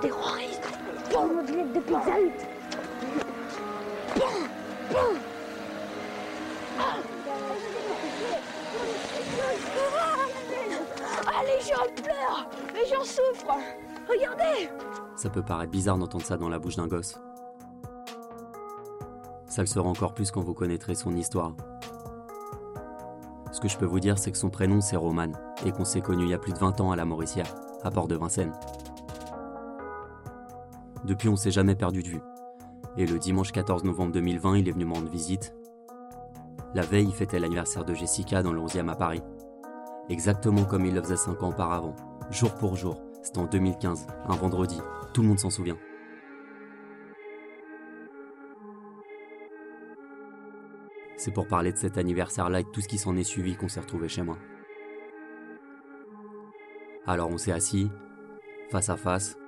terroriste 0.00 0.68
Bon 1.12 1.34
modelette 1.34 1.72
de 1.72 1.80
Pizza 1.80 2.20
Hut 2.20 2.32
Ah, 11.26 11.42
les 11.44 11.60
gens 11.64 12.02
pleurent 12.02 12.48
Les 12.74 12.86
gens 12.86 13.04
souffrent 13.04 13.56
Regardez 14.08 14.70
Ça 15.16 15.30
peut 15.30 15.42
paraître 15.42 15.72
bizarre 15.72 15.98
d'entendre 15.98 16.24
ça 16.24 16.36
dans 16.36 16.48
la 16.48 16.58
bouche 16.58 16.76
d'un 16.76 16.86
gosse. 16.86 17.18
Ça 19.46 19.62
le 19.62 19.66
sera 19.66 19.88
encore 19.88 20.14
plus 20.14 20.30
quand 20.30 20.42
vous 20.42 20.52
connaîtrez 20.52 20.94
son 20.94 21.14
histoire. 21.16 21.52
Ce 23.52 23.60
que 23.60 23.68
je 23.68 23.78
peux 23.78 23.86
vous 23.86 24.00
dire, 24.00 24.18
c'est 24.18 24.32
que 24.32 24.36
son 24.36 24.50
prénom 24.50 24.80
c'est 24.80 24.96
Roman 24.96 25.30
et 25.64 25.72
qu'on 25.72 25.84
s'est 25.84 26.00
connu 26.00 26.24
il 26.24 26.30
y 26.30 26.34
a 26.34 26.38
plus 26.38 26.52
de 26.52 26.58
20 26.58 26.80
ans 26.80 26.90
à 26.90 26.96
la 26.96 27.04
Mauricière, 27.04 27.54
à 27.82 27.90
Port 27.90 28.08
de 28.08 28.16
Vincennes. 28.16 28.52
Depuis, 31.04 31.28
on 31.28 31.36
s'est 31.36 31.50
jamais 31.50 31.74
perdu 31.74 32.02
de 32.02 32.08
vue. 32.08 32.20
Et 32.96 33.06
le 33.06 33.18
dimanche 33.18 33.52
14 33.52 33.84
novembre 33.84 34.12
2020, 34.12 34.58
il 34.58 34.68
est 34.68 34.72
venu 34.72 34.86
me 34.86 34.94
rendre 34.94 35.10
visite. 35.10 35.54
La 36.74 36.82
veille, 36.82 37.06
il 37.08 37.14
fêtait 37.14 37.38
l'anniversaire 37.38 37.84
de 37.84 37.94
Jessica 37.94 38.42
dans 38.42 38.52
le 38.52 38.60
11e 38.60 38.88
à 38.88 38.94
Paris. 38.96 39.22
Exactement 40.08 40.64
comme 40.64 40.86
il 40.86 40.94
le 40.94 41.02
faisait 41.02 41.16
5 41.16 41.42
ans 41.42 41.50
auparavant, 41.50 41.94
jour 42.30 42.54
pour 42.54 42.76
jour. 42.76 43.00
C'était 43.22 43.38
en 43.38 43.46
2015, 43.46 44.06
un 44.28 44.36
vendredi. 44.36 44.80
Tout 45.12 45.22
le 45.22 45.28
monde 45.28 45.38
s'en 45.38 45.50
souvient. 45.50 45.76
C'est 51.16 51.32
pour 51.32 51.46
parler 51.46 51.72
de 51.72 51.78
cet 51.78 51.96
anniversaire-là 51.96 52.60
et 52.60 52.64
de 52.64 52.68
tout 52.68 52.80
ce 52.80 52.88
qui 52.88 52.98
s'en 52.98 53.16
est 53.16 53.24
suivi 53.24 53.56
qu'on 53.56 53.68
s'est 53.68 53.80
retrouvé 53.80 54.08
chez 54.08 54.22
moi. 54.22 54.36
Alors 57.06 57.30
on 57.30 57.38
s'est 57.38 57.52
assis, 57.52 57.90
face 58.70 58.88
à 58.88 58.96
face. 58.96 59.38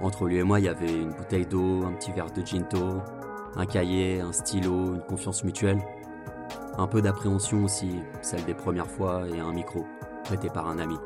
Entre 0.00 0.26
lui 0.26 0.38
et 0.38 0.42
moi, 0.42 0.58
il 0.58 0.64
y 0.64 0.68
avait 0.68 0.92
une 0.92 1.12
bouteille 1.12 1.46
d'eau, 1.46 1.84
un 1.84 1.92
petit 1.92 2.12
verre 2.12 2.30
de 2.32 2.44
ginto, 2.44 3.02
un 3.56 3.66
cahier, 3.66 4.20
un 4.20 4.32
stylo, 4.32 4.94
une 4.94 5.02
confiance 5.02 5.44
mutuelle. 5.44 5.80
Un 6.78 6.86
peu 6.86 7.02
d'appréhension 7.02 7.64
aussi, 7.64 8.00
celle 8.22 8.44
des 8.44 8.54
premières 8.54 8.90
fois, 8.90 9.28
et 9.28 9.38
un 9.38 9.52
micro, 9.52 9.84
prêté 10.24 10.48
par 10.48 10.68
un 10.68 10.78
ami. 10.78 10.96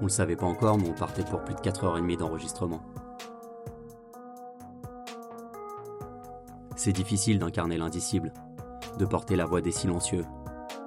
On 0.00 0.04
le 0.04 0.10
savait 0.10 0.36
pas 0.36 0.46
encore, 0.46 0.78
mais 0.78 0.88
on 0.88 0.94
partait 0.94 1.24
pour 1.24 1.42
plus 1.42 1.54
de 1.54 1.60
4h30 1.60 2.18
d'enregistrement. 2.18 2.82
C'est 6.76 6.92
difficile 6.92 7.38
d'incarner 7.38 7.78
l'indicible, 7.78 8.32
de 8.98 9.06
porter 9.06 9.36
la 9.36 9.46
voix 9.46 9.60
des 9.60 9.70
silencieux, 9.70 10.24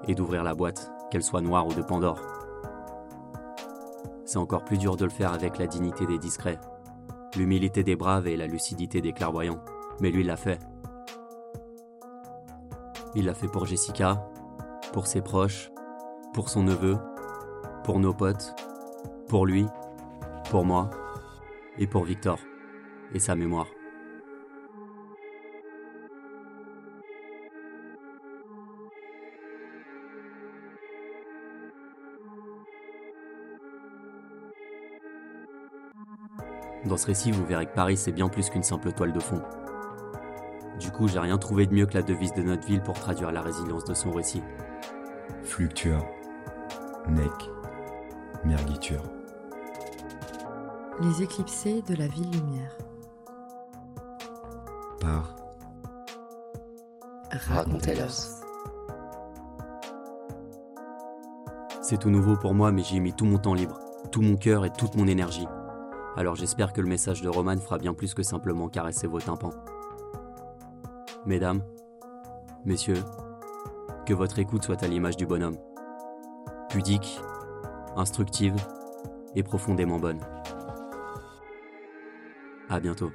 et 0.08 0.14
d'ouvrir 0.14 0.44
la 0.44 0.54
boîte, 0.54 0.92
qu'elle 1.10 1.24
soit 1.24 1.42
noire 1.42 1.66
ou 1.68 1.74
de 1.74 1.82
Pandore. 1.82 2.37
C'est 4.28 4.40
encore 4.40 4.66
plus 4.66 4.78
dur 4.78 4.98
de 4.98 5.06
le 5.06 5.10
faire 5.10 5.32
avec 5.32 5.58
la 5.58 5.68
dignité 5.68 6.06
des 6.06 6.20
discrets, 6.20 6.60
l'humilité 7.38 7.82
des 7.86 7.96
braves 7.96 8.28
et 8.28 8.36
la 8.36 8.46
lucidité 8.46 9.00
des 9.00 9.14
clairvoyants. 9.14 9.64
Mais 10.02 10.12
lui 10.12 10.26
l'a 10.26 10.36
fait. 10.36 10.60
Il 13.16 13.26
l'a 13.26 13.34
fait 13.34 13.48
pour 13.48 13.66
Jessica, 13.66 14.30
pour 14.92 15.08
ses 15.08 15.22
proches, 15.22 15.72
pour 16.34 16.50
son 16.50 16.64
neveu, 16.64 16.98
pour 17.86 18.00
nos 18.00 18.14
potes, 18.14 18.54
pour 19.30 19.46
lui, 19.46 19.66
pour 20.52 20.66
moi 20.66 20.90
et 21.78 21.88
pour 21.88 22.04
Victor 22.04 22.38
et 23.14 23.20
sa 23.20 23.34
mémoire. 23.34 23.77
Dans 36.88 36.96
ce 36.96 37.08
récit, 37.08 37.32
vous 37.32 37.46
verrez 37.46 37.66
que 37.66 37.74
Paris, 37.74 37.98
c'est 37.98 38.14
bien 38.14 38.30
plus 38.30 38.50
qu'une 38.50 38.64
simple 38.64 38.94
toile 38.94 39.12
de 39.12 39.20
fond. 39.20 39.42
Du 40.80 40.90
coup, 40.90 41.08
j'ai 41.10 41.20
rien 41.20 41.38
trouvé 41.38 41.66
de 41.66 41.74
mieux 41.74 41.86
que 41.86 41.96
la 41.96 42.02
devise 42.02 42.34
de 42.34 42.42
notre 42.42 42.66
ville 42.66 42.82
pour 42.82 42.96
traduire 42.96 43.32
la 43.32 43.42
résilience 43.42 43.84
de 43.84 43.94
son 43.94 44.12
récit. 44.12 44.42
Fluctua. 45.44 46.00
Nec. 47.10 47.32
Mergiture. 48.46 49.02
Les 51.02 51.24
éclipsés 51.24 51.82
de 51.82 51.96
la 51.96 52.08
ville 52.08 52.32
lumière. 52.32 52.78
Par. 55.02 55.36
Racontez-leur. 57.32 58.12
C'est 61.82 61.98
tout 61.98 62.10
nouveau 62.10 62.38
pour 62.38 62.54
moi, 62.54 62.72
mais 62.72 62.84
j'y 62.84 62.98
ai 62.98 63.00
mis 63.02 63.14
tout 63.14 63.26
mon 63.26 63.38
temps 63.38 63.54
libre, 63.54 63.80
tout 64.12 64.22
mon 64.22 64.38
cœur 64.38 64.64
et 64.66 64.72
toute 64.72 64.96
mon 64.96 65.08
énergie. 65.08 65.48
Alors 66.18 66.36
j'espère 66.36 66.74
que 66.74 66.82
le 66.82 66.88
message 66.88 67.22
de 67.22 67.30
Roman 67.30 67.58
fera 67.58 67.78
bien 67.78 67.94
plus 67.94 68.16
que 68.16 68.24
simplement 68.24 68.70
caresser 68.70 69.06
vos 69.06 69.20
tympans. 69.20 69.54
Mesdames, 71.28 71.62
messieurs, 72.66 73.04
que 74.08 74.16
votre 74.16 74.40
écoute 74.40 74.64
soit 74.64 74.82
à 74.82 74.88
l'image 74.88 75.16
du 75.16 75.28
bonhomme. 75.28 75.58
Pudique, 76.72 77.22
instructive 77.96 78.56
et 79.36 79.44
profondément 79.44 80.00
bonne. 80.00 80.20
À 82.68 82.80
bientôt. 82.80 83.12